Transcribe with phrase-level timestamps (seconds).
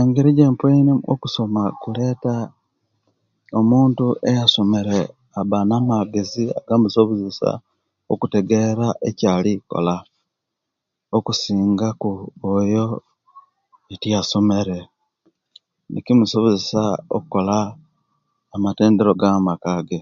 [0.00, 2.34] Engeri ejjempoinemu okusoma kuleta
[3.58, 4.98] omuntu eyasomere
[5.40, 7.52] abba na'magezi agamusobozesia
[8.12, 9.94] okutegera ekyalikola
[11.16, 12.10] okusinga ku
[12.58, 12.84] oyo
[13.92, 14.78] etiyasomere
[15.90, 16.84] nikimusobozesia
[17.16, 17.56] okukola
[18.54, 20.00] amatendero aga'maka ge